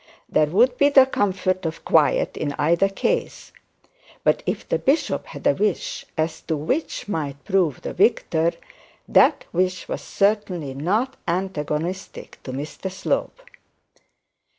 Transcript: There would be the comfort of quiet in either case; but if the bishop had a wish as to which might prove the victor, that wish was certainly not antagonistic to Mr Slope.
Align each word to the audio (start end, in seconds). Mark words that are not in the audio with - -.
There 0.27 0.47
would 0.47 0.79
be 0.79 0.89
the 0.89 1.05
comfort 1.05 1.63
of 1.63 1.85
quiet 1.85 2.35
in 2.35 2.53
either 2.57 2.89
case; 2.89 3.51
but 4.23 4.41
if 4.47 4.67
the 4.67 4.79
bishop 4.79 5.27
had 5.27 5.45
a 5.45 5.53
wish 5.53 6.07
as 6.17 6.41
to 6.47 6.57
which 6.57 7.07
might 7.07 7.45
prove 7.45 7.83
the 7.83 7.93
victor, 7.93 8.53
that 9.07 9.45
wish 9.53 9.87
was 9.87 10.01
certainly 10.01 10.73
not 10.73 11.17
antagonistic 11.27 12.39
to 12.41 12.51
Mr 12.51 12.89
Slope. 12.91 13.41